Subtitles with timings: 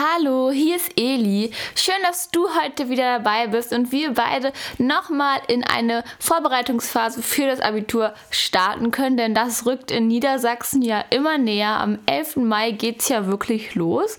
[0.00, 1.50] Hallo, hier ist Eli.
[1.74, 7.46] Schön, dass du heute wieder dabei bist und wir beide nochmal in eine Vorbereitungsphase für
[7.46, 11.80] das Abitur starten können, denn das rückt in Niedersachsen ja immer näher.
[11.80, 12.36] Am 11.
[12.36, 14.16] Mai geht es ja wirklich los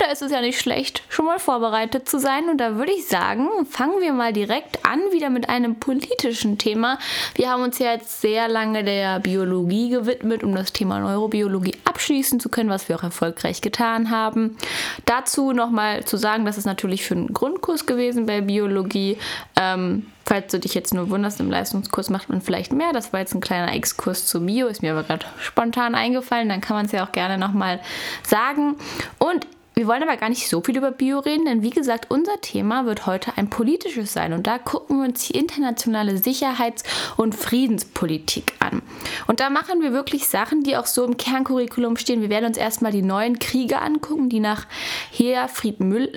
[0.00, 2.48] da ist es ja nicht schlecht, schon mal vorbereitet zu sein.
[2.48, 6.98] Und da würde ich sagen, fangen wir mal direkt an, wieder mit einem politischen Thema.
[7.34, 12.40] Wir haben uns ja jetzt sehr lange der Biologie gewidmet, um das Thema Neurobiologie abschließen
[12.40, 14.56] zu können, was wir auch erfolgreich getan haben.
[15.04, 19.18] Dazu nochmal zu sagen, das ist natürlich für einen Grundkurs gewesen bei Biologie.
[19.56, 22.92] Ähm, falls du dich jetzt nur wunderst, im Leistungskurs macht man vielleicht mehr.
[22.92, 26.48] Das war jetzt ein kleiner Exkurs zu Bio, ist mir aber gerade spontan eingefallen.
[26.48, 27.80] Dann kann man es ja auch gerne nochmal
[28.22, 28.76] sagen.
[29.18, 29.46] Und
[29.80, 32.84] wir wollen aber gar nicht so viel über Bio reden, denn wie gesagt, unser Thema
[32.84, 34.34] wird heute ein politisches sein.
[34.34, 36.84] Und da gucken wir uns die internationale Sicherheits-
[37.16, 38.82] und Friedenspolitik an.
[39.26, 42.20] Und da machen wir wirklich Sachen, die auch so im Kerncurriculum stehen.
[42.20, 44.66] Wir werden uns erstmal die neuen Kriege angucken, die nach
[45.12, 46.12] Herfried Müll,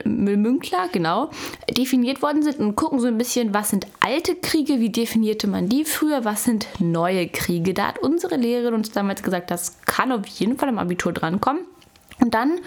[0.92, 1.30] genau,
[1.70, 5.70] definiert worden sind und gucken so ein bisschen, was sind alte Kriege, wie definierte man
[5.70, 7.74] die früher, was sind neue Kriege.
[7.74, 11.64] Da hat unsere Lehrerin uns damals gesagt, das kann auf jeden Fall im Abitur drankommen.
[12.20, 12.60] Und dann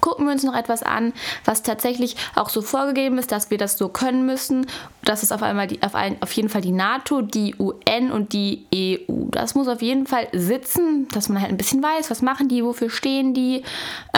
[0.00, 1.12] gucken wir uns noch etwas an,
[1.44, 4.66] was tatsächlich auch so vorgegeben ist, dass wir das so können müssen.
[5.04, 8.32] Das ist auf einmal die, auf, ein, auf jeden Fall die NATO, die UN und
[8.32, 9.26] die EU.
[9.30, 12.64] Das muss auf jeden Fall sitzen, dass man halt ein bisschen weiß, was machen die,
[12.64, 13.64] wofür stehen die,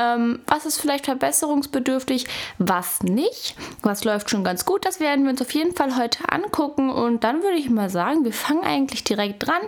[0.00, 2.26] ähm, was ist vielleicht verbesserungsbedürftig,
[2.58, 4.84] was nicht, was läuft schon ganz gut.
[4.84, 6.90] Das werden wir uns auf jeden Fall heute angucken.
[6.90, 9.62] Und dann würde ich mal sagen, wir fangen eigentlich direkt dran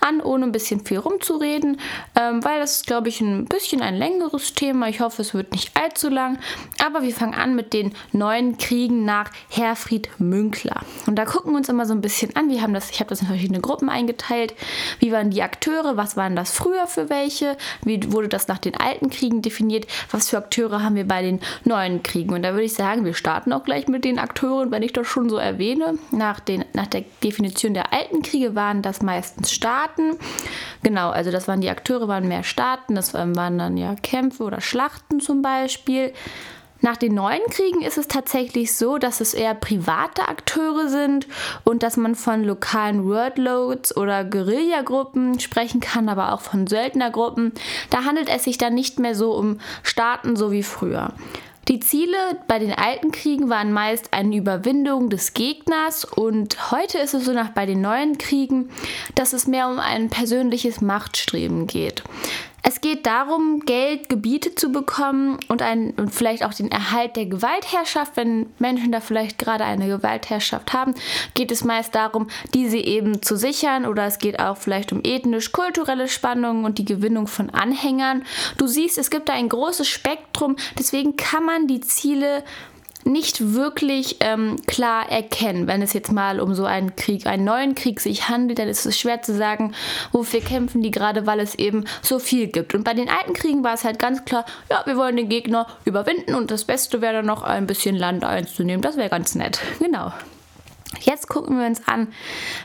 [0.00, 1.78] an, ohne ein bisschen viel rumzureden,
[2.16, 4.88] ähm, weil das ist, glaube ich, ein bisschen ein längeres Thema Thema.
[4.88, 6.38] Ich hoffe, es wird nicht allzu lang.
[6.84, 10.82] Aber wir fangen an mit den neuen Kriegen nach Herfried Münkler.
[11.08, 12.48] Und da gucken wir uns immer so ein bisschen an.
[12.48, 14.54] Wir haben das, ich habe das in verschiedene Gruppen eingeteilt.
[15.00, 15.96] Wie waren die Akteure?
[15.96, 17.56] Was waren das früher für welche?
[17.84, 19.88] Wie wurde das nach den alten Kriegen definiert?
[20.12, 22.32] Was für Akteure haben wir bei den neuen Kriegen?
[22.32, 25.08] Und da würde ich sagen, wir starten auch gleich mit den Akteuren, wenn ich das
[25.08, 25.98] schon so erwähne.
[26.12, 30.18] Nach, den, nach der Definition der alten Kriege waren das meistens Staaten.
[30.84, 34.60] Genau, also das waren die Akteure, waren mehr Staaten, das waren dann ja Kämpfe oder
[34.60, 36.12] Schlachten zum Beispiel.
[36.84, 41.28] Nach den neuen Kriegen ist es tatsächlich so, dass es eher private Akteure sind
[41.62, 47.52] und dass man von lokalen Wordloads oder Guerillagruppen sprechen kann, aber auch von Söldnergruppen.
[47.90, 51.14] Da handelt es sich dann nicht mehr so um Staaten so wie früher.
[51.68, 52.16] Die Ziele
[52.48, 57.32] bei den alten Kriegen waren meist eine Überwindung des Gegners und heute ist es so
[57.32, 58.70] nach bei den neuen Kriegen,
[59.14, 62.02] dass es mehr um ein persönliches Machtstreben geht.
[62.64, 67.26] Es geht darum, Geld, Gebiete zu bekommen und, ein, und vielleicht auch den Erhalt der
[67.26, 68.16] Gewaltherrschaft.
[68.16, 70.94] Wenn Menschen da vielleicht gerade eine Gewaltherrschaft haben,
[71.34, 76.06] geht es meist darum, diese eben zu sichern oder es geht auch vielleicht um ethnisch-kulturelle
[76.06, 78.24] Spannungen und die Gewinnung von Anhängern.
[78.58, 82.44] Du siehst, es gibt da ein großes Spektrum, deswegen kann man die Ziele
[83.04, 85.66] nicht wirklich ähm, klar erkennen.
[85.66, 88.86] Wenn es jetzt mal um so einen Krieg, einen neuen Krieg sich handelt, dann ist
[88.86, 89.74] es schwer zu sagen,
[90.12, 92.74] wofür kämpfen die gerade, weil es eben so viel gibt.
[92.74, 95.66] Und bei den alten Kriegen war es halt ganz klar, ja, wir wollen den Gegner
[95.84, 98.82] überwinden und das Beste wäre dann noch ein bisschen Land einzunehmen.
[98.82, 99.60] Das wäre ganz nett.
[99.78, 100.12] Genau.
[101.04, 102.08] Jetzt gucken wir uns an,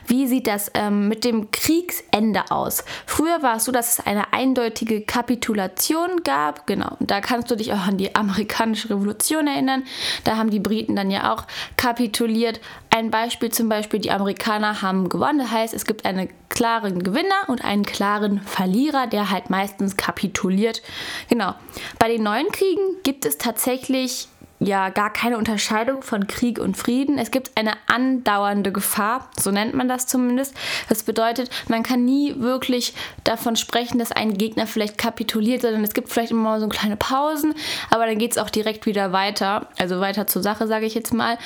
[0.06, 2.84] wie sieht das ähm, mit dem Kriegsende aus.
[3.06, 6.66] Früher war es so, dass es eine eindeutige Kapitulation gab.
[6.66, 9.84] Genau, da kannst du dich auch an die amerikanische Revolution erinnern.
[10.24, 11.44] Da haben die Briten dann ja auch
[11.76, 12.60] kapituliert.
[12.90, 15.38] Ein Beispiel zum Beispiel, die Amerikaner haben gewonnen.
[15.38, 20.82] Das heißt, es gibt einen klaren Gewinner und einen klaren Verlierer, der halt meistens kapituliert.
[21.28, 21.54] Genau.
[21.98, 24.28] Bei den neuen Kriegen gibt es tatsächlich
[24.60, 27.18] ja gar keine Unterscheidung von Krieg und Frieden.
[27.18, 30.54] Es gibt eine andauernde Gefahr, so nennt man das zumindest.
[30.88, 35.94] Das bedeutet, man kann nie wirklich davon sprechen, dass ein Gegner vielleicht kapituliert, sondern es
[35.94, 37.54] gibt vielleicht immer so kleine Pausen,
[37.90, 41.14] aber dann geht es auch direkt wieder weiter, also weiter zur Sache, sage ich jetzt
[41.14, 41.38] mal.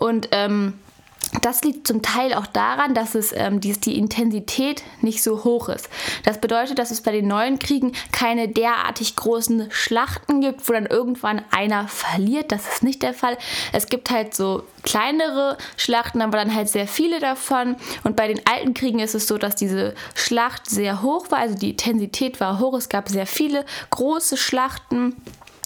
[0.00, 0.74] Und ähm,
[1.42, 5.68] das liegt zum Teil auch daran, dass es ähm, die, die Intensität nicht so hoch
[5.68, 5.88] ist.
[6.24, 10.86] Das bedeutet, dass es bei den neuen Kriegen keine derartig großen Schlachten gibt, wo dann
[10.86, 12.50] irgendwann einer verliert.
[12.52, 13.36] Das ist nicht der Fall.
[13.72, 17.76] Es gibt halt so kleinere Schlachten, aber dann halt sehr viele davon.
[18.04, 21.38] Und bei den alten Kriegen ist es so, dass diese Schlacht sehr hoch war.
[21.38, 22.74] Also die Intensität war hoch.
[22.74, 25.16] Es gab sehr viele große Schlachten.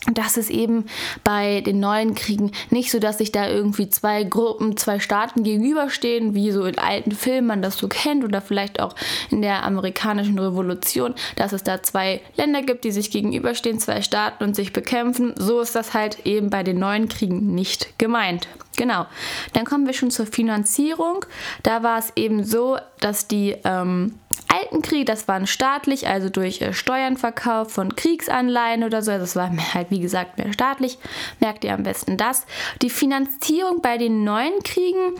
[0.06, 0.86] Und das ist eben
[1.22, 6.34] bei den neuen Kriegen nicht so, dass sich da irgendwie zwei Gruppen, zwei Staaten gegenüberstehen,
[6.34, 8.94] wie so in alten Filmen man das so kennt oder vielleicht auch
[9.30, 14.42] in der amerikanischen Revolution, dass es da zwei Länder gibt, die sich gegenüberstehen, zwei Staaten
[14.42, 15.34] und sich bekämpfen.
[15.36, 18.48] So ist das halt eben bei den neuen Kriegen nicht gemeint.
[18.76, 19.06] Genau.
[19.52, 21.24] Dann kommen wir schon zur Finanzierung.
[21.62, 24.18] Da war es eben so, dass die ähm,
[24.52, 29.10] alten Kriege, das waren staatlich, also durch äh, Steuernverkauf von Kriegsanleihen oder so.
[29.10, 30.98] Also das war halt, wie gesagt, mehr staatlich.
[31.40, 32.46] Merkt ihr am besten das.
[32.82, 35.14] Die Finanzierung bei den neuen Kriegen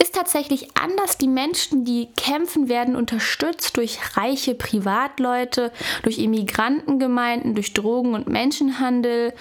[0.00, 1.18] ist tatsächlich anders.
[1.18, 9.34] Die Menschen, die kämpfen, werden unterstützt durch reiche Privatleute, durch Immigrantengemeinden, durch Drogen- und Menschenhandel,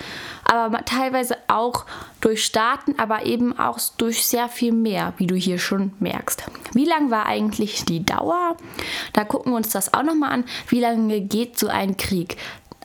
[0.44, 1.86] aber teilweise auch
[2.22, 6.44] durch Staaten, aber eben auch durch sehr viel mehr, wie du hier schon merkst.
[6.74, 8.58] Wie lang war eigentlich die Dauer?
[9.14, 10.46] Da gucken wir uns das auch nochmal an.
[10.68, 12.38] Wie lange geht so ein Krieg?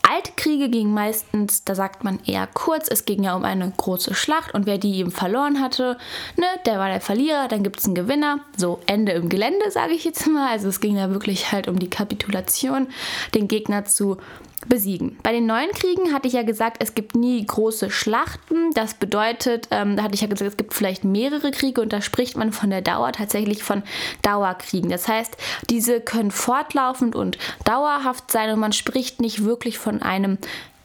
[0.03, 4.15] Alte Kriege gingen meistens, da sagt man eher kurz, es ging ja um eine große
[4.15, 5.97] Schlacht und wer die eben verloren hatte,
[6.37, 8.41] ne, der war der Verlierer, dann gibt es einen Gewinner.
[8.57, 10.51] So, Ende im Gelände, sage ich jetzt mal.
[10.51, 12.89] Also es ging ja wirklich halt um die Kapitulation,
[13.35, 14.19] den Gegner zu
[14.69, 15.19] besiegen.
[15.23, 18.73] Bei den neuen Kriegen hatte ich ja gesagt, es gibt nie große Schlachten.
[18.75, 22.01] Das bedeutet, ähm, da hatte ich ja gesagt, es gibt vielleicht mehrere Kriege und da
[22.01, 23.83] spricht man von der Dauer tatsächlich von
[24.23, 24.91] Dauerkriegen.
[24.91, 25.37] Das heißt,
[25.71, 30.39] diese können fortlaufend und dauerhaft sein und man spricht nicht wirklich von einem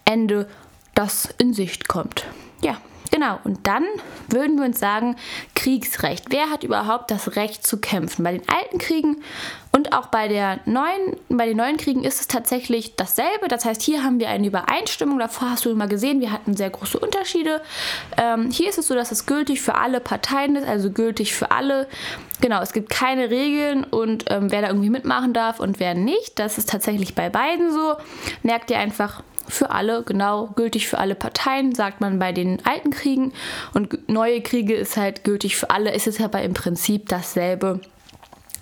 [0.05, 0.47] Ende,
[0.95, 2.25] das in Sicht kommt.
[2.61, 2.77] Ja,
[3.17, 3.83] Genau, und dann
[4.27, 5.15] würden wir uns sagen,
[5.55, 6.25] Kriegsrecht.
[6.29, 8.23] Wer hat überhaupt das Recht zu kämpfen?
[8.23, 9.23] Bei den alten Kriegen
[9.71, 13.47] und auch bei, der neuen, bei den neuen Kriegen ist es tatsächlich dasselbe.
[13.47, 15.17] Das heißt, hier haben wir eine Übereinstimmung.
[15.17, 17.59] Davor hast du immer gesehen, wir hatten sehr große Unterschiede.
[18.17, 21.49] Ähm, hier ist es so, dass es gültig für alle Parteien ist, also gültig für
[21.49, 21.87] alle.
[22.39, 26.37] Genau, es gibt keine Regeln und ähm, wer da irgendwie mitmachen darf und wer nicht.
[26.37, 27.95] Das ist tatsächlich bei beiden so.
[28.43, 32.91] Merkt ihr einfach, für alle, genau gültig für alle Parteien, sagt man bei den alten
[32.91, 33.33] Kriegen.
[33.73, 37.81] Und neue Kriege ist halt gültig für alle, ist es aber im Prinzip dasselbe.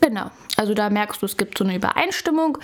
[0.02, 2.60] Genau, also da merkst du, es gibt so eine Übereinstimmung.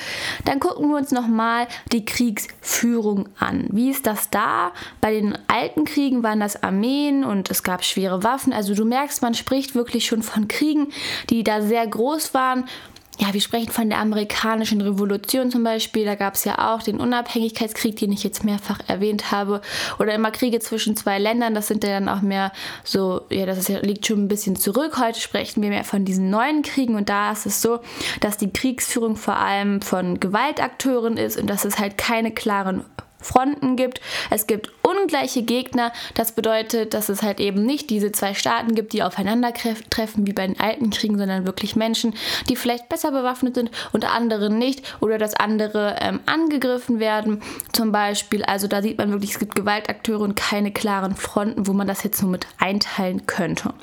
[0.46, 3.68] Dann gucken wir uns nochmal die Kriegsführung an.
[3.72, 4.72] Wie ist das da?
[5.00, 8.54] Bei den alten Kriegen waren das Armeen und es gab schwere Waffen.
[8.54, 10.90] Also du merkst, man spricht wirklich schon von Kriegen,
[11.30, 12.66] die da sehr groß waren
[13.22, 16.06] ja, wir sprechen von der amerikanischen Revolution zum Beispiel.
[16.06, 19.62] Da gab es ja auch den Unabhängigkeitskrieg, den ich jetzt mehrfach erwähnt habe.
[20.00, 21.54] Oder immer Kriege zwischen zwei Ländern.
[21.54, 22.52] Das sind ja dann auch mehr
[22.84, 24.98] so, ja, das ja, liegt schon ein bisschen zurück.
[25.00, 26.96] Heute sprechen wir mehr von diesen neuen Kriegen.
[26.96, 27.82] Und da ist es so,
[28.22, 32.86] dass die Kriegsführung vor allem von Gewaltakteuren ist und dass es halt keine klaren
[33.20, 34.02] Fronten gibt.
[34.32, 35.92] Es gibt ungleiche Gegner.
[36.14, 40.48] Das bedeutet, dass es halt eben nicht diese zwei Staaten gibt, die aufeinandertreffen wie bei
[40.48, 42.14] den alten Kriegen, sondern wirklich Menschen,
[42.50, 47.42] die vielleicht besser bewaffnet sind und andere nicht oder dass andere ähm, angegriffen werden
[47.74, 48.44] zum Beispiel.
[48.44, 52.04] Also da sieht man wirklich, es gibt Gewaltakteure und keine klaren Fronten, wo man das
[52.04, 53.74] jetzt nur mit einteilen könnte.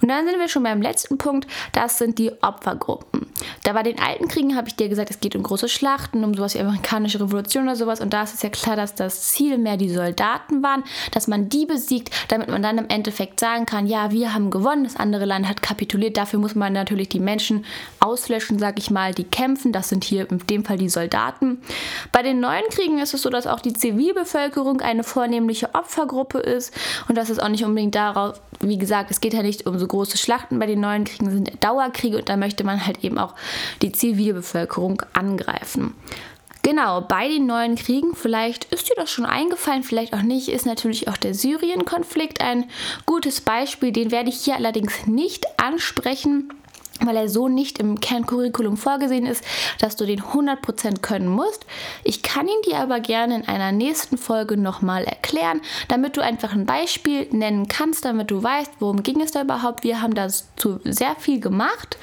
[0.00, 3.26] Und dann sind wir schon beim letzten Punkt, das sind die Opfergruppen.
[3.64, 6.34] Da bei den alten Kriegen habe ich dir gesagt, es geht um große Schlachten, um
[6.34, 8.00] sowas wie amerikanische Revolution oder sowas.
[8.00, 10.82] Und da ist es ja klar, dass das Ziel mehr die Soldaten waren,
[11.12, 14.82] dass man die besiegt, damit man dann im Endeffekt sagen kann, ja, wir haben gewonnen,
[14.82, 16.16] das andere Land hat kapituliert.
[16.16, 17.64] Dafür muss man natürlich die Menschen
[18.00, 19.72] auslöschen, sage ich mal, die kämpfen.
[19.72, 21.62] Das sind hier in dem Fall die Soldaten.
[22.10, 26.74] Bei den neuen Kriegen ist es so, dass auch die Zivilbevölkerung eine vornehmliche Opfergruppe ist.
[27.08, 29.86] Und das ist auch nicht unbedingt darauf, wie gesagt, es geht ja nicht um so
[29.86, 30.58] große Schlachten.
[30.58, 33.34] Bei den neuen Kriegen sind Dauerkriege und da möchte man halt eben auch
[33.82, 35.94] die Zivilbevölkerung angreifen.
[36.64, 40.64] Genau, bei den neuen Kriegen, vielleicht ist dir das schon eingefallen, vielleicht auch nicht, ist
[40.64, 42.70] natürlich auch der Syrien-Konflikt ein
[43.04, 43.90] gutes Beispiel.
[43.90, 46.52] Den werde ich hier allerdings nicht ansprechen
[47.06, 49.44] weil er so nicht im Kerncurriculum vorgesehen ist,
[49.78, 51.66] dass du den 100% können musst.
[52.04, 56.52] Ich kann ihn dir aber gerne in einer nächsten Folge nochmal erklären, damit du einfach
[56.52, 59.84] ein Beispiel nennen kannst, damit du weißt, worum ging es da überhaupt.
[59.84, 61.96] Wir haben dazu sehr viel gemacht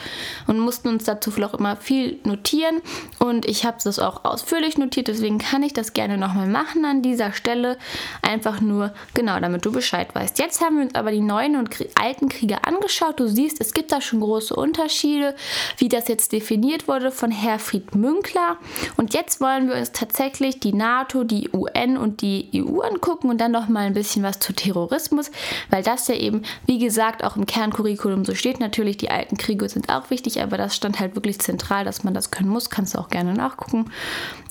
[0.48, 2.82] und mussten uns dazu auch immer viel notieren
[3.20, 7.02] und ich habe das auch ausführlich notiert, deswegen kann ich das gerne nochmal machen an
[7.02, 7.78] dieser Stelle.
[8.22, 10.40] Einfach nur, genau, damit du Bescheid weißt.
[10.40, 11.70] Jetzt haben wir uns aber die neuen und
[12.00, 13.20] alten Kriege angeschaut.
[13.20, 14.89] Du siehst, es gibt da schon große Unterschiede.
[14.90, 15.36] Unterschiede,
[15.78, 18.58] wie das jetzt definiert wurde von Herfried Münkler.
[18.98, 23.40] Und jetzt wollen wir uns tatsächlich die NATO, die UN und die EU angucken und
[23.40, 25.30] dann noch mal ein bisschen was zu Terrorismus,
[25.70, 28.60] weil das ja eben, wie gesagt, auch im Kerncurriculum so steht.
[28.60, 32.16] Natürlich, die alten Kriege sind auch wichtig, aber das stand halt wirklich zentral, dass man
[32.16, 32.72] das können muss.
[32.72, 33.92] Kannst du auch gerne nachgucken.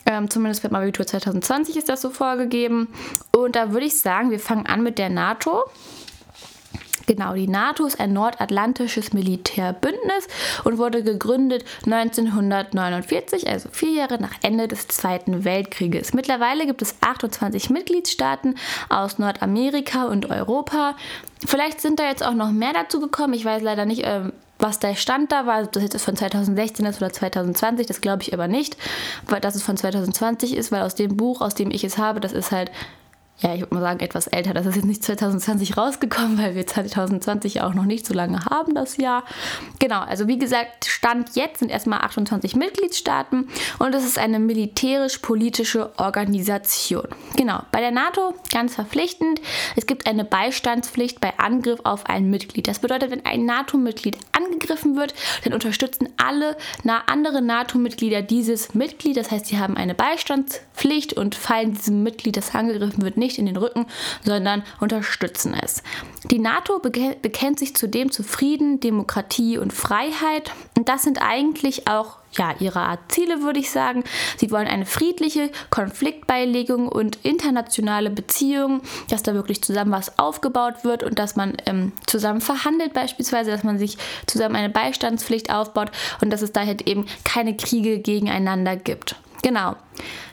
[0.07, 2.87] Ähm, zumindest beim Abitur 2020 ist das so vorgegeben.
[3.37, 5.65] Und da würde ich sagen, wir fangen an mit der NATO.
[7.09, 10.29] Genau, die NATO ist ein nordatlantisches Militärbündnis
[10.65, 16.13] und wurde gegründet 1949, also vier Jahre nach Ende des Zweiten Weltkrieges.
[16.13, 18.57] Mittlerweile gibt es 28 Mitgliedstaaten
[18.91, 20.97] aus Nordamerika und Europa.
[21.47, 23.33] Vielleicht sind da jetzt auch noch mehr dazu gekommen.
[23.33, 26.99] Ich weiß leider nicht, ähm, was der Stand da war, das jetzt von 2016 ist
[26.99, 28.77] oder 2020, das glaube ich aber nicht,
[29.29, 32.21] weil das es von 2020 ist, weil aus dem Buch, aus dem ich es habe,
[32.21, 32.71] das ist halt
[33.41, 34.53] ja, ich würde mal sagen, etwas älter.
[34.53, 38.75] Das ist jetzt nicht 2020 rausgekommen, weil wir 2020 auch noch nicht so lange haben,
[38.75, 39.23] das Jahr.
[39.79, 45.93] Genau, also wie gesagt, Stand jetzt sind erstmal 28 Mitgliedstaaten und es ist eine militärisch-politische
[45.99, 47.07] Organisation.
[47.37, 49.41] Genau, bei der NATO ganz verpflichtend.
[49.77, 52.67] Es gibt eine Beistandspflicht bei Angriff auf ein Mitglied.
[52.67, 55.15] Das bedeutet, wenn ein NATO-Mitglied angegriffen wird,
[55.45, 56.57] dann unterstützen alle
[57.07, 59.17] andere NATO-Mitglieder dieses Mitglied.
[59.17, 63.39] Das heißt, sie haben eine Beistandspflicht und fallen diesem Mitglied, das angegriffen wird, nicht nicht
[63.39, 63.87] in den Rücken,
[64.25, 65.83] sondern unterstützen es.
[66.31, 70.53] Die NATO bekennt sich zudem zu Frieden, Demokratie und Freiheit.
[70.77, 74.05] Und das sind eigentlich auch ja, ihre Art Ziele, würde ich sagen.
[74.37, 81.03] Sie wollen eine friedliche Konfliktbeilegung und internationale Beziehungen, dass da wirklich zusammen was aufgebaut wird
[81.03, 86.31] und dass man ähm, zusammen verhandelt beispielsweise, dass man sich zusammen eine Beistandspflicht aufbaut und
[86.31, 89.17] dass es da halt eben keine Kriege gegeneinander gibt.
[89.43, 89.77] Genau.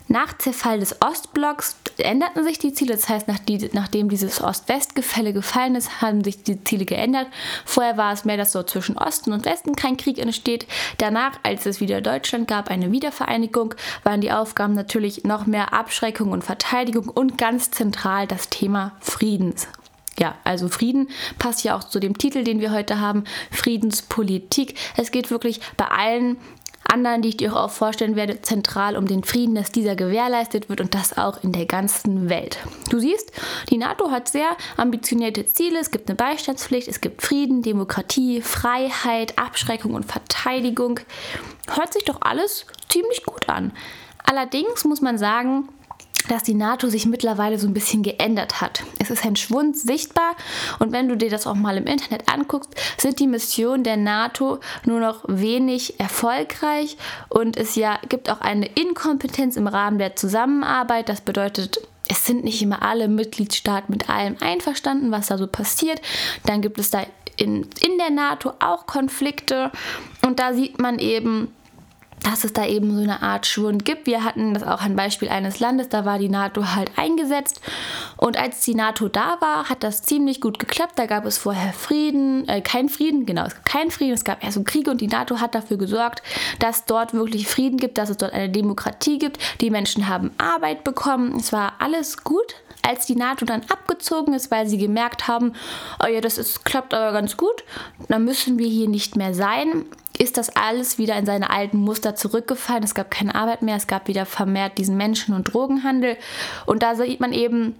[0.07, 2.93] Nach Zerfall des Ostblocks änderten sich die Ziele.
[2.93, 7.27] Das heißt, nach die, nachdem dieses Ost-West-Gefälle gefallen ist, haben sich die Ziele geändert.
[7.65, 10.67] Vorher war es mehr, dass so zwischen Osten und Westen kein Krieg entsteht.
[10.97, 16.31] Danach, als es wieder Deutschland gab, eine Wiedervereinigung, waren die Aufgaben natürlich noch mehr Abschreckung
[16.31, 19.67] und Verteidigung und ganz zentral das Thema Friedens.
[20.17, 21.09] Ja, also Frieden
[21.39, 24.75] passt ja auch zu dem Titel, den wir heute haben, Friedenspolitik.
[24.95, 26.37] Es geht wirklich bei allen
[26.89, 30.81] anderen, die ich dir auch vorstellen werde, zentral um den Frieden, dass dieser gewährleistet wird
[30.81, 32.59] und das auch in der ganzen Welt.
[32.89, 33.31] Du siehst,
[33.69, 35.79] die NATO hat sehr ambitionierte Ziele.
[35.79, 40.99] Es gibt eine Beistandspflicht, es gibt Frieden, Demokratie, Freiheit, Abschreckung und Verteidigung.
[41.67, 43.71] Hört sich doch alles ziemlich gut an.
[44.23, 45.69] Allerdings muss man sagen,
[46.27, 48.83] dass die NATO sich mittlerweile so ein bisschen geändert hat.
[48.99, 50.35] Es ist ein Schwund sichtbar
[50.79, 54.59] und wenn du dir das auch mal im Internet anguckst, sind die Missionen der NATO
[54.85, 56.97] nur noch wenig erfolgreich
[57.29, 61.09] und es ja gibt auch eine Inkompetenz im Rahmen der Zusammenarbeit.
[61.09, 66.01] Das bedeutet, es sind nicht immer alle Mitgliedstaaten mit allem einverstanden, was da so passiert.
[66.45, 67.03] Dann gibt es da
[67.37, 69.71] in, in der NATO auch Konflikte
[70.25, 71.53] und da sieht man eben,
[72.25, 74.07] dass es da eben so eine Art Schwund gibt.
[74.07, 77.61] Wir hatten das auch ein Beispiel eines Landes, da war die NATO halt eingesetzt
[78.17, 80.93] und als die NATO da war, hat das ziemlich gut geklappt.
[80.97, 84.43] Da gab es vorher Frieden, äh, kein Frieden, genau, es gab keinen Frieden, es gab
[84.43, 86.23] erst so Kriege und die NATO hat dafür gesorgt,
[86.59, 89.37] dass dort wirklich Frieden gibt, dass es dort eine Demokratie gibt.
[89.61, 92.55] Die Menschen haben Arbeit bekommen, es war alles gut.
[92.85, 95.53] Als die NATO dann abgezogen ist, weil sie gemerkt haben,
[96.03, 97.63] oh ja, das ist, klappt aber ganz gut,
[98.09, 99.85] dann müssen wir hier nicht mehr sein,
[100.17, 102.83] ist das alles wieder in seine alten Muster zurückgefallen.
[102.83, 106.17] Es gab keine Arbeit mehr, es gab wieder vermehrt diesen Menschen- und Drogenhandel.
[106.65, 107.75] Und da sieht man eben,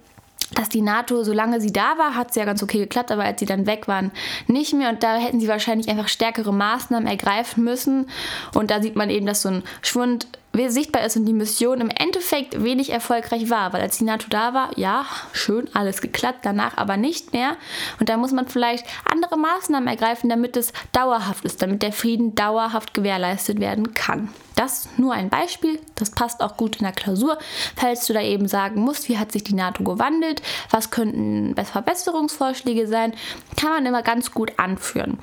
[0.56, 3.40] dass die NATO, solange sie da war, hat es ja ganz okay geklappt, aber als
[3.40, 4.10] sie dann weg waren,
[4.46, 4.90] nicht mehr.
[4.90, 8.08] Und da hätten sie wahrscheinlich einfach stärkere Maßnahmen ergreifen müssen.
[8.54, 10.26] Und da sieht man eben, dass so ein Schwund
[10.68, 14.54] sichtbar ist und die Mission im Endeffekt wenig erfolgreich war, weil als die NATO da
[14.54, 17.56] war, ja, schön, alles geklappt, danach aber nicht mehr.
[18.00, 22.34] Und da muss man vielleicht andere Maßnahmen ergreifen, damit es dauerhaft ist, damit der Frieden
[22.34, 24.30] dauerhaft gewährleistet werden kann.
[24.56, 27.38] Das nur ein Beispiel, das passt auch gut in der Klausur,
[27.76, 32.88] falls du da eben sagen musst, wie hat sich die NATO gewandelt, was könnten Verbesserungsvorschläge
[32.88, 33.12] sein,
[33.56, 35.18] kann man immer ganz gut anführen.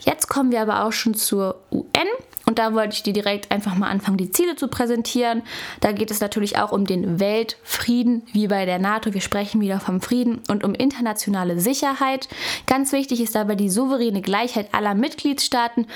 [0.00, 2.08] Jetzt kommen wir aber auch schon zur UN.
[2.46, 5.42] Und da wollte ich dir direkt einfach mal anfangen, die Ziele zu präsentieren.
[5.80, 9.14] Da geht es natürlich auch um den Weltfrieden, wie bei der NATO.
[9.14, 12.28] Wir sprechen wieder vom Frieden und um internationale Sicherheit.
[12.66, 15.86] Ganz wichtig ist dabei die souveräne Gleichheit aller Mitgliedstaaten.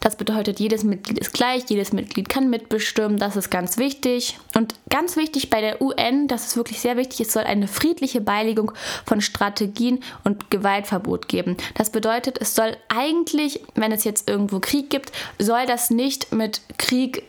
[0.00, 3.18] Das bedeutet, jedes Mitglied ist gleich, jedes Mitglied kann mitbestimmen.
[3.18, 4.38] Das ist ganz wichtig.
[4.54, 8.20] Und ganz wichtig bei der UN, das ist wirklich sehr wichtig, es soll eine friedliche
[8.20, 8.72] Beilegung
[9.06, 11.56] von Strategien und Gewaltverbot geben.
[11.74, 16.60] Das bedeutet, es soll eigentlich, wenn es jetzt irgendwo Krieg gibt, soll das nicht mit
[16.78, 17.24] Krieg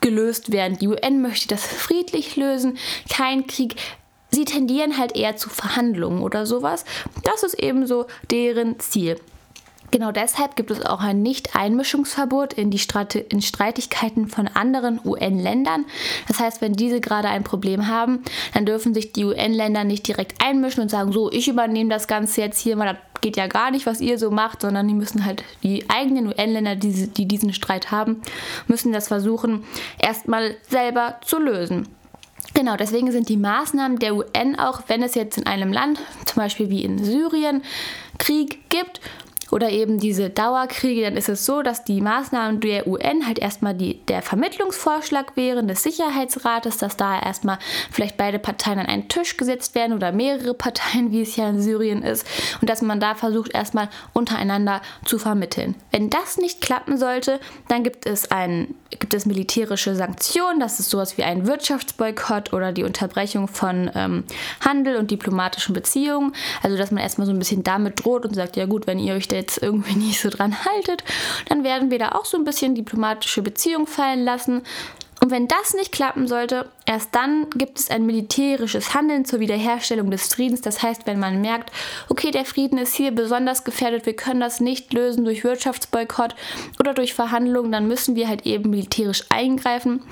[0.00, 0.78] gelöst werden.
[0.78, 2.78] Die UN möchte das friedlich lösen,
[3.08, 3.76] kein Krieg.
[4.30, 6.84] Sie tendieren halt eher zu Verhandlungen oder sowas.
[7.22, 9.18] Das ist eben so deren Ziel.
[9.92, 15.84] Genau deshalb gibt es auch ein Nicht-Einmischungsverbot in die Strate in Streitigkeiten von anderen UN-Ländern.
[16.28, 18.22] Das heißt, wenn diese gerade ein Problem haben,
[18.54, 22.40] dann dürfen sich die UN-Länder nicht direkt einmischen und sagen, so, ich übernehme das Ganze
[22.40, 25.26] jetzt hier mal, das geht ja gar nicht, was ihr so macht, sondern die müssen
[25.26, 28.22] halt die eigenen UN-Länder, die, die diesen Streit haben,
[28.68, 29.62] müssen das versuchen,
[29.98, 31.86] erstmal selber zu lösen.
[32.54, 36.42] Genau, deswegen sind die Maßnahmen der UN auch, wenn es jetzt in einem Land, zum
[36.42, 37.62] Beispiel wie in Syrien,
[38.18, 39.00] Krieg gibt
[39.52, 43.74] oder eben diese Dauerkriege, dann ist es so, dass die Maßnahmen der UN halt erstmal
[43.74, 47.58] die, der Vermittlungsvorschlag wären des Sicherheitsrates, dass da erstmal
[47.90, 51.60] vielleicht beide Parteien an einen Tisch gesetzt werden oder mehrere Parteien, wie es ja in
[51.60, 52.26] Syrien ist,
[52.62, 55.74] und dass man da versucht, erstmal untereinander zu vermitteln.
[55.90, 60.88] Wenn das nicht klappen sollte, dann gibt es, ein, gibt es militärische Sanktionen, das ist
[60.88, 64.24] sowas wie ein Wirtschaftsboykott oder die Unterbrechung von ähm,
[64.64, 66.32] Handel und diplomatischen Beziehungen.
[66.62, 69.12] Also dass man erstmal so ein bisschen damit droht und sagt, ja gut, wenn ihr
[69.12, 71.04] euch da jetzt irgendwie nicht so dran haltet,
[71.48, 74.62] dann werden wir da auch so ein bisschen diplomatische Beziehungen fallen lassen.
[75.22, 80.10] Und wenn das nicht klappen sollte, erst dann gibt es ein militärisches Handeln zur Wiederherstellung
[80.10, 80.62] des Friedens.
[80.62, 81.70] Das heißt, wenn man merkt,
[82.08, 86.34] okay, der Frieden ist hier besonders gefährdet, wir können das nicht lösen durch Wirtschaftsboykott
[86.80, 90.02] oder durch Verhandlungen, dann müssen wir halt eben militärisch eingreifen.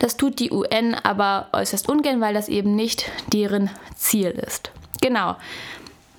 [0.00, 4.72] Das tut die UN aber äußerst ungern, weil das eben nicht deren Ziel ist.
[5.00, 5.36] Genau.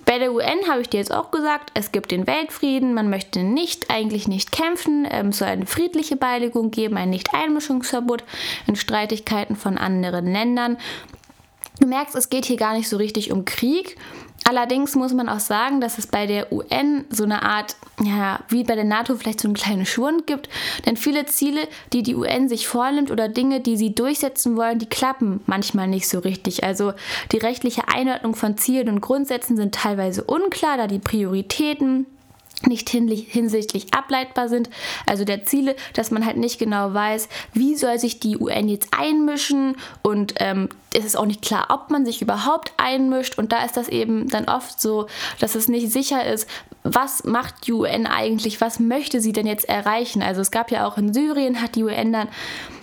[0.08, 3.42] Bei der UN habe ich dir jetzt auch gesagt, es gibt den Weltfrieden, man möchte
[3.42, 8.24] nicht, eigentlich nicht kämpfen, ähm, es soll eine friedliche Beilegung geben, ein Nicht-Einmischungsverbot
[8.66, 10.78] in Streitigkeiten von anderen Ländern.
[11.78, 13.98] Du merkst, es geht hier gar nicht so richtig um Krieg,
[14.48, 18.64] Allerdings muss man auch sagen, dass es bei der UN so eine Art, ja, wie
[18.64, 20.48] bei der NATO vielleicht so einen kleinen Schwund gibt.
[20.86, 24.88] Denn viele Ziele, die die UN sich vornimmt oder Dinge, die sie durchsetzen wollen, die
[24.88, 26.64] klappen manchmal nicht so richtig.
[26.64, 26.94] Also
[27.30, 32.06] die rechtliche Einordnung von Zielen und Grundsätzen sind teilweise unklar, da die Prioritäten
[32.66, 34.68] nicht hinsichtlich ableitbar sind,
[35.06, 38.88] also der Ziele, dass man halt nicht genau weiß, wie soll sich die UN jetzt
[38.96, 43.64] einmischen und ähm, es ist auch nicht klar, ob man sich überhaupt einmischt und da
[43.64, 45.06] ist das eben dann oft so,
[45.38, 46.48] dass es nicht sicher ist,
[46.82, 50.22] was macht die UN eigentlich, was möchte sie denn jetzt erreichen?
[50.22, 52.28] Also es gab ja auch in Syrien, hat die UN dann,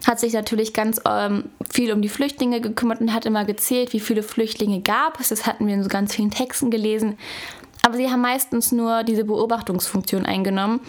[0.05, 3.99] hat sich natürlich ganz ähm, viel um die Flüchtlinge gekümmert und hat immer gezählt, wie
[3.99, 5.29] viele Flüchtlinge gab es.
[5.29, 7.17] Das hatten wir in so ganz vielen Texten gelesen.
[7.85, 10.79] Aber sie haben meistens nur diese Beobachtungsfunktion eingenommen.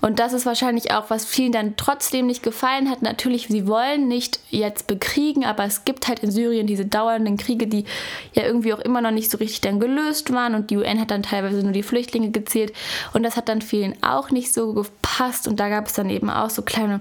[0.00, 3.02] Und das ist wahrscheinlich auch, was vielen dann trotzdem nicht gefallen hat.
[3.02, 7.66] Natürlich, sie wollen nicht jetzt bekriegen, aber es gibt halt in Syrien diese dauernden Kriege,
[7.66, 7.84] die
[8.32, 10.54] ja irgendwie auch immer noch nicht so richtig dann gelöst waren.
[10.54, 12.72] Und die UN hat dann teilweise nur die Flüchtlinge gezählt.
[13.12, 15.48] Und das hat dann vielen auch nicht so gepasst.
[15.48, 17.00] Und da gab es dann eben auch so kleine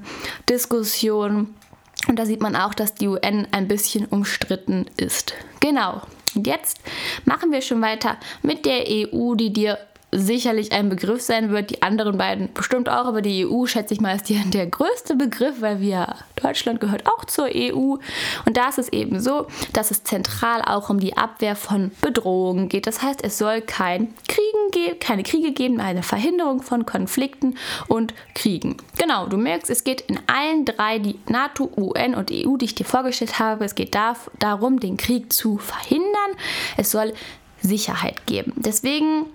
[0.50, 1.56] Diskussionen.
[2.10, 5.36] Und da sieht man auch, dass die UN ein bisschen umstritten ist.
[5.62, 6.01] Genau.
[6.36, 6.80] Und jetzt
[7.26, 9.78] machen wir schon weiter mit der EU, die dir
[10.12, 11.70] sicherlich ein Begriff sein wird.
[11.70, 15.16] Die anderen beiden bestimmt auch, aber die EU, schätze ich mal, ist hier der größte
[15.16, 17.96] Begriff, weil wir, Deutschland gehört auch zur EU.
[18.46, 22.70] Und da ist es eben so, dass es zentral auch um die Abwehr von Bedrohungen
[22.70, 22.88] geht.
[22.88, 28.13] Das heißt, es soll kein Kriegen geben, keine Kriege geben, eine Verhinderung von Konflikten und
[28.34, 28.78] Kriegen.
[28.98, 32.76] Genau, du merkst, es geht in allen drei, die NATO, UN und EU, die ich
[32.76, 36.08] dir vorgestellt habe, es geht da, darum, den Krieg zu verhindern.
[36.78, 37.13] Es soll
[37.62, 38.54] Sicherheit geben.
[38.56, 39.26] Deswegen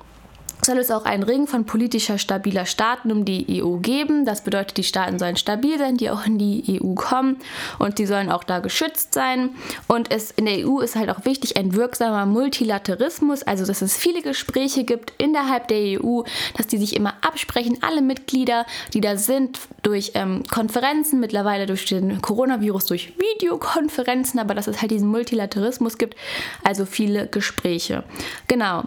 [0.64, 4.24] soll es auch einen Ring von politischer stabiler Staaten um die EU geben.
[4.24, 7.38] Das bedeutet, die Staaten sollen stabil sein, die auch in die EU kommen
[7.78, 9.50] und die sollen auch da geschützt sein.
[9.88, 13.96] Und es in der EU ist halt auch wichtig ein wirksamer Multilateralismus, also dass es
[13.96, 16.22] viele Gespräche gibt innerhalb der EU,
[16.56, 21.86] dass die sich immer absprechen, alle Mitglieder, die da sind, durch ähm, Konferenzen, mittlerweile durch
[21.86, 26.16] den Coronavirus, durch Videokonferenzen, aber dass es halt diesen Multilateralismus gibt,
[26.62, 28.04] also viele Gespräche.
[28.46, 28.84] Genau.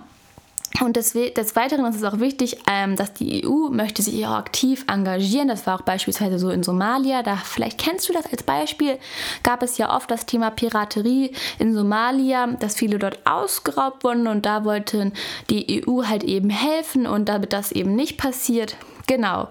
[0.81, 4.33] Und des, des, Weiteren ist es auch wichtig, ähm, dass die EU möchte sich auch
[4.33, 5.47] aktiv engagieren.
[5.47, 7.23] Das war auch beispielsweise so in Somalia.
[7.23, 8.97] Da vielleicht kennst du das als Beispiel.
[9.43, 14.45] Gab es ja oft das Thema Piraterie in Somalia, dass viele dort ausgeraubt wurden und
[14.45, 15.13] da wollten
[15.49, 18.75] die EU halt eben helfen und damit das eben nicht passiert,
[19.07, 19.49] Genau.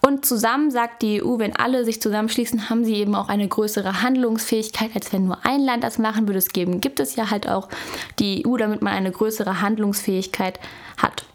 [0.00, 4.02] Und zusammen sagt die EU, wenn alle sich zusammenschließen, haben sie eben auch eine größere
[4.02, 6.38] Handlungsfähigkeit, als wenn nur ein Land das machen würde.
[6.38, 7.68] Es geben gibt es ja halt auch
[8.18, 10.58] die EU, damit man eine größere Handlungsfähigkeit
[10.96, 11.26] hat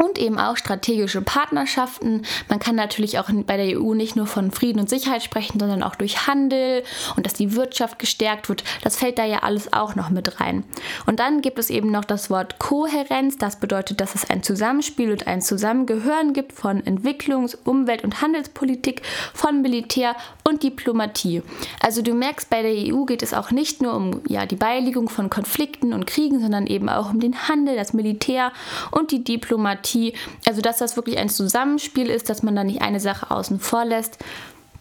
[0.00, 2.22] und eben auch strategische Partnerschaften.
[2.48, 5.82] Man kann natürlich auch bei der EU nicht nur von Frieden und Sicherheit sprechen, sondern
[5.82, 6.82] auch durch Handel
[7.16, 8.64] und dass die Wirtschaft gestärkt wird.
[8.82, 10.64] Das fällt da ja alles auch noch mit rein.
[11.06, 13.36] Und dann gibt es eben noch das Wort Kohärenz.
[13.36, 19.02] Das bedeutet, dass es ein Zusammenspiel und ein Zusammengehören gibt von Entwicklungs-, Umwelt- und Handelspolitik,
[19.34, 21.42] von Militär und Diplomatie.
[21.80, 25.10] Also du merkst, bei der EU geht es auch nicht nur um ja, die Beilegung
[25.10, 28.52] von Konflikten und Kriegen, sondern eben auch um den Handel, das Militär
[28.90, 30.14] und die Diplomatie Empathie.
[30.46, 33.84] Also, dass das wirklich ein Zusammenspiel ist, dass man da nicht eine Sache außen vor
[33.84, 34.18] lässt.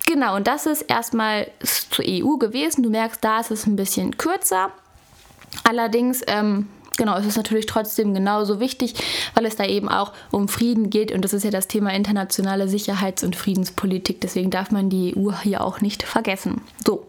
[0.05, 1.51] Genau, und das ist erstmal
[1.91, 2.83] zur EU gewesen.
[2.83, 4.71] Du merkst, da ist es ein bisschen kürzer.
[5.63, 6.67] Allerdings ähm,
[6.99, 8.93] Genau, es ist natürlich trotzdem genauso wichtig,
[9.33, 12.67] weil es da eben auch um Frieden geht und das ist ja das Thema internationale
[12.67, 14.19] Sicherheits- und Friedenspolitik.
[14.19, 16.59] Deswegen darf man die EU hier auch nicht vergessen.
[16.85, 17.07] So,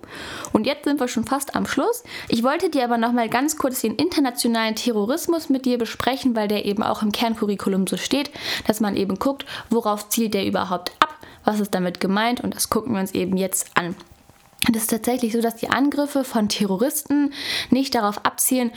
[0.53, 2.05] und jetzt sind wir schon fast am Schluss.
[2.29, 6.67] Ich wollte dir aber nochmal ganz kurz den internationalen Terrorismus mit dir besprechen, weil der
[6.67, 8.31] eben auch im Kerncurriculum so steht,
[8.69, 12.71] dass man eben guckt, worauf zielt der überhaupt ab, was ist damit gemeint und das
[12.71, 13.97] gucken wir uns eben jetzt an.
[14.69, 17.33] Und es ist tatsächlich so, dass die Angriffe von Terroristen
[17.71, 18.71] nicht darauf abzielen,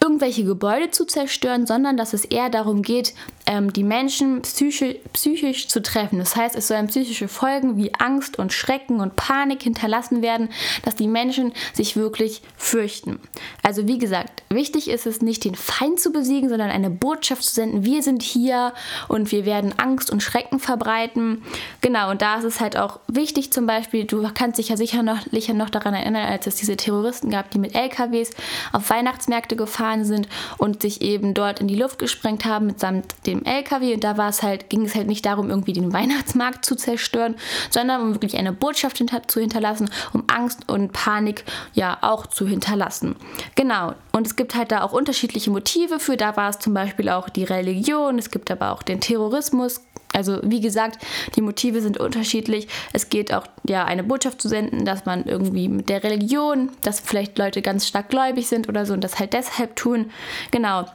[0.00, 3.14] irgendwelche Gebäude zu zerstören, sondern dass es eher darum geht,
[3.46, 6.18] ähm, die Menschen psychisch, psychisch zu treffen.
[6.18, 10.48] Das heißt, es sollen psychische Folgen wie Angst und Schrecken und Panik hinterlassen werden,
[10.84, 13.20] dass die Menschen sich wirklich fürchten.
[13.62, 17.54] Also wie gesagt, wichtig ist es nicht, den Feind zu besiegen, sondern eine Botschaft zu
[17.54, 17.84] senden.
[17.84, 18.72] Wir sind hier
[19.08, 21.42] und wir werden Angst und Schrecken verbreiten.
[21.80, 25.02] Genau, und da ist es halt auch wichtig zum Beispiel, du kannst dich ja sicher
[25.02, 28.30] noch, sicher noch daran erinnern, als es diese Terroristen gab, die mit LKWs
[28.72, 33.36] auf Weihnachtsmärkte gefahren sind und sich eben dort in die Luft gesprengt haben mitsamt dem
[33.36, 36.64] dem LKW und da war es halt, ging es halt nicht darum, irgendwie den Weihnachtsmarkt
[36.64, 37.36] zu zerstören,
[37.70, 41.44] sondern um wirklich eine Botschaft hinter zu hinterlassen, um Angst und Panik
[41.74, 43.16] ja auch zu hinterlassen.
[43.54, 43.94] Genau.
[44.12, 46.16] Und es gibt halt da auch unterschiedliche Motive für.
[46.16, 49.82] Da war es zum Beispiel auch die Religion, es gibt aber auch den Terrorismus.
[50.12, 52.68] Also wie gesagt, die Motive sind unterschiedlich.
[52.92, 57.00] Es geht auch ja eine Botschaft zu senden, dass man irgendwie mit der Religion, dass
[57.00, 60.10] vielleicht Leute ganz stark gläubig sind oder so und das halt deshalb tun.
[60.50, 60.86] Genau.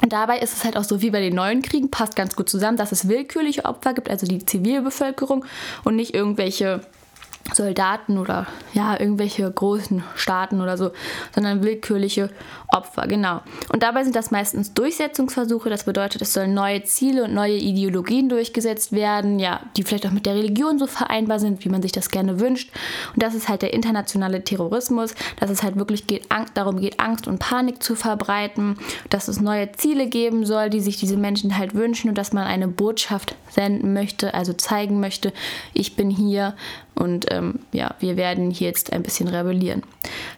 [0.00, 2.48] Und dabei ist es halt auch so wie bei den neuen Kriegen, passt ganz gut
[2.48, 5.44] zusammen, dass es willkürliche Opfer gibt, also die Zivilbevölkerung
[5.84, 6.82] und nicht irgendwelche
[7.54, 10.90] Soldaten oder ja, irgendwelche großen Staaten oder so,
[11.34, 12.30] sondern willkürliche
[12.68, 13.40] Opfer, genau.
[13.72, 18.28] Und dabei sind das meistens Durchsetzungsversuche, das bedeutet, es sollen neue Ziele und neue Ideologien
[18.28, 21.92] durchgesetzt werden, ja, die vielleicht auch mit der Religion so vereinbar sind, wie man sich
[21.92, 22.70] das gerne wünscht.
[23.14, 27.26] Und das ist halt der internationale Terrorismus, dass es halt wirklich geht, darum geht, Angst
[27.26, 28.76] und Panik zu verbreiten,
[29.08, 32.46] dass es neue Ziele geben soll, die sich diese Menschen halt wünschen und dass man
[32.46, 35.32] eine Botschaft senden möchte, also zeigen möchte,
[35.72, 36.54] ich bin hier
[36.98, 39.82] und ähm, ja, wir werden hier jetzt ein bisschen rebellieren.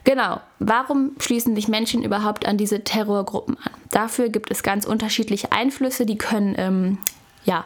[0.03, 3.71] Genau, warum schließen sich Menschen überhaupt an diese Terrorgruppen an?
[3.89, 6.97] Dafür gibt es ganz unterschiedliche Einflüsse, die können ähm,
[7.43, 7.65] ja,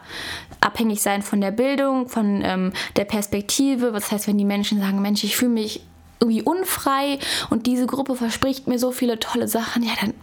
[0.61, 3.93] abhängig sein von der Bildung, von ähm, der Perspektive.
[3.93, 5.81] Was heißt, wenn die Menschen sagen, Mensch, ich fühle mich
[6.19, 10.13] irgendwie unfrei und diese Gruppe verspricht mir so viele tolle Sachen, ja, dann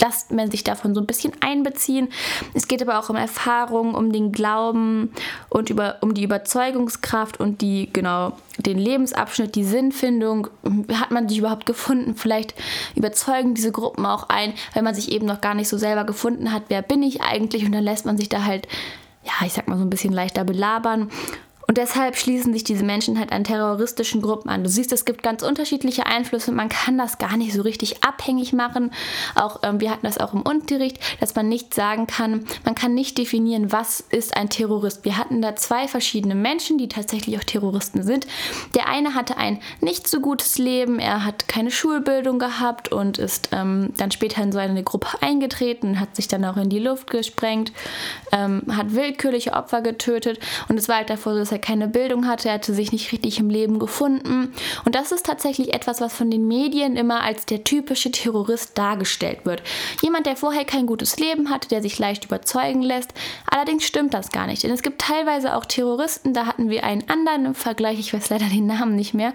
[0.00, 2.08] lässt man sich davon so ein bisschen einbeziehen.
[2.54, 5.12] Es geht aber auch um Erfahrung, um den Glauben
[5.48, 10.48] und über, um die Überzeugungskraft und die, genau, den Lebensabschnitt, die Sinnfindung.
[10.92, 12.14] Hat man sich überhaupt gefunden?
[12.14, 12.54] Vielleicht
[12.94, 16.52] überzeugen diese Gruppen auch ein, wenn man sich eben noch gar nicht so selber gefunden
[16.52, 17.64] hat, wer bin ich eigentlich?
[17.64, 18.66] Und dann lässt man sich da halt
[19.22, 21.10] ja, ich sag mal so ein bisschen leichter belabern.
[21.70, 24.64] Und deshalb schließen sich diese Menschen halt an terroristischen Gruppen an.
[24.64, 26.50] Du siehst, es gibt ganz unterschiedliche Einflüsse.
[26.50, 28.90] Man kann das gar nicht so richtig abhängig machen.
[29.36, 32.94] Auch ähm, wir hatten das auch im Unterricht, dass man nicht sagen kann, man kann
[32.94, 35.04] nicht definieren, was ist ein Terrorist.
[35.04, 38.26] Wir hatten da zwei verschiedene Menschen, die tatsächlich auch Terroristen sind.
[38.74, 40.98] Der eine hatte ein nicht so gutes Leben.
[40.98, 46.00] Er hat keine Schulbildung gehabt und ist ähm, dann später in so eine Gruppe eingetreten,
[46.00, 47.70] hat sich dann auch in die Luft gesprengt,
[48.32, 52.26] ähm, hat willkürliche Opfer getötet und es war halt davor so, dass er keine Bildung
[52.26, 54.52] hatte, er hatte sich nicht richtig im Leben gefunden.
[54.84, 59.40] Und das ist tatsächlich etwas, was von den Medien immer als der typische Terrorist dargestellt
[59.44, 59.62] wird.
[60.02, 63.12] Jemand, der vorher kein gutes Leben hatte, der sich leicht überzeugen lässt.
[63.46, 64.62] Allerdings stimmt das gar nicht.
[64.62, 68.30] Denn es gibt teilweise auch Terroristen, da hatten wir einen anderen im Vergleich, ich weiß
[68.30, 69.34] leider den Namen nicht mehr.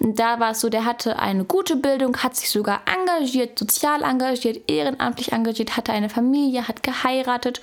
[0.00, 4.70] Da war es so, der hatte eine gute Bildung, hat sich sogar engagiert, sozial engagiert,
[4.70, 7.60] ehrenamtlich engagiert, hatte eine Familie, hat geheiratet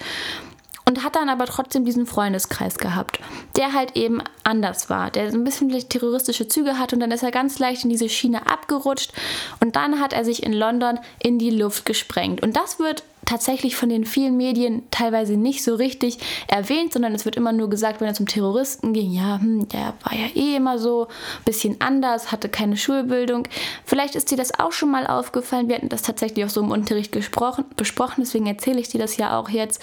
[0.85, 3.19] und hat dann aber trotzdem diesen Freundeskreis gehabt,
[3.55, 7.23] der halt eben anders war, der so ein bisschen terroristische Züge hat und dann ist
[7.23, 9.13] er ganz leicht in diese Schiene abgerutscht
[9.59, 12.41] und dann hat er sich in London in die Luft gesprengt.
[12.41, 17.25] Und das wird tatsächlich von den vielen Medien teilweise nicht so richtig erwähnt, sondern es
[17.25, 20.55] wird immer nur gesagt, wenn er zum Terroristen ging, ja, hm, der war ja eh
[20.55, 23.47] immer so ein bisschen anders, hatte keine Schulbildung.
[23.85, 25.67] Vielleicht ist dir das auch schon mal aufgefallen.
[25.67, 29.17] Wir hatten das tatsächlich auch so im Unterricht gesprochen, besprochen, deswegen erzähle ich dir das
[29.17, 29.81] ja auch jetzt.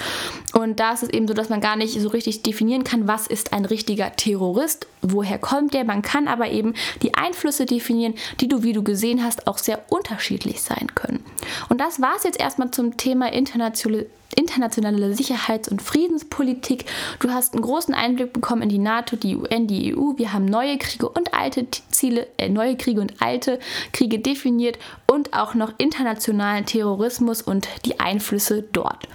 [0.52, 3.26] Und da ist es eben so, dass man gar nicht so richtig definieren kann, was
[3.26, 5.84] ist ein richtiger Terrorist, woher kommt der.
[5.84, 9.80] Man kann aber eben die Einflüsse definieren, die du, wie du gesehen hast, auch sehr
[9.88, 11.24] unterschiedlich sein können.
[11.68, 16.84] Und das war es jetzt erstmal zum Thema internationale internationale Sicherheits- und Friedenspolitik.
[17.20, 20.16] Du hast einen großen Einblick bekommen in die NATO, die UN, die EU.
[20.16, 23.58] Wir haben neue Kriege und alte Ziele, äh, neue Kriege und alte
[23.92, 29.08] Kriege definiert und auch noch internationalen Terrorismus und die Einflüsse dort.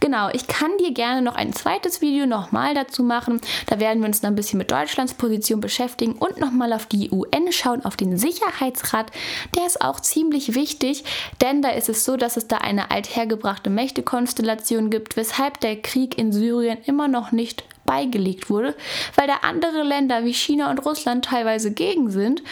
[0.00, 3.40] Genau, ich kann dir gerne noch ein zweites Video nochmal dazu machen.
[3.66, 7.10] Da werden wir uns dann ein bisschen mit Deutschlands Position beschäftigen und nochmal auf die
[7.10, 9.10] UN schauen, auf den Sicherheitsrat.
[9.56, 11.04] Der ist auch ziemlich wichtig,
[11.40, 14.57] denn da ist es so, dass es da eine althergebrachte Mächtekonstellation
[14.90, 18.74] gibt, weshalb der Krieg in Syrien immer noch nicht beigelegt wurde,
[19.16, 22.42] weil da andere Länder wie China und Russland teilweise gegen sind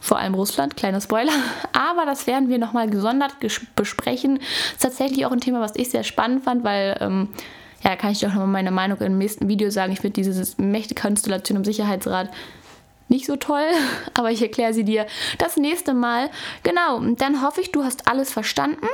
[0.00, 1.32] vor allem Russland, kleiner Spoiler.
[1.72, 3.36] Aber das werden wir nochmal gesondert
[3.74, 4.36] besprechen.
[4.36, 7.28] Ist tatsächlich auch ein Thema, was ich sehr spannend fand, weil, ähm,
[7.84, 9.92] ja, kann ich doch nochmal meine Meinung im nächsten Video sagen.
[9.92, 12.30] Ich finde diese Mächtekonstellation im Sicherheitsrat
[13.08, 13.66] nicht so toll,
[14.14, 15.06] aber ich erkläre sie dir
[15.38, 16.30] das nächste Mal.
[16.62, 18.86] Genau, dann hoffe ich, du hast alles verstanden.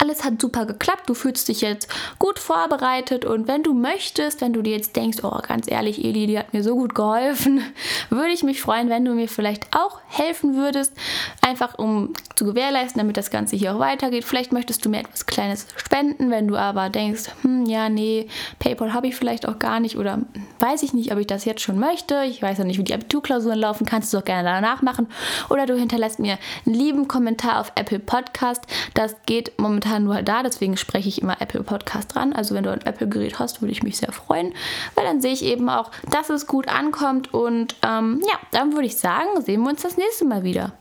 [0.00, 4.52] Alles hat super geklappt, du fühlst dich jetzt gut vorbereitet und wenn du möchtest, wenn
[4.52, 7.62] du dir jetzt denkst, oh ganz ehrlich, Eli, die hat mir so gut geholfen,
[8.10, 10.92] würde ich mich freuen, wenn du mir vielleicht auch helfen würdest,
[11.40, 14.24] einfach um zu gewährleisten, damit das Ganze hier auch weitergeht.
[14.24, 18.92] Vielleicht möchtest du mir etwas Kleines spenden, wenn du aber denkst, hm, ja, nee, PayPal
[18.92, 20.18] habe ich vielleicht auch gar nicht oder
[20.58, 22.24] weiß ich nicht, ob ich das jetzt schon möchte.
[22.24, 25.06] Ich weiß ja nicht, wie die Abiturklausuren laufen, kannst du es auch gerne danach machen
[25.48, 28.64] oder du hinterlässt mir einen lieben Kommentar auf Apple Podcast.
[28.94, 32.32] Das geht momentan momentan nur da, deswegen spreche ich immer Apple Podcast dran.
[32.32, 34.54] Also wenn du ein Apple-Gerät hast, würde ich mich sehr freuen,
[34.94, 37.34] weil dann sehe ich eben auch, dass es gut ankommt.
[37.34, 40.72] Und ähm, ja, dann würde ich sagen, sehen wir uns das nächste Mal wieder.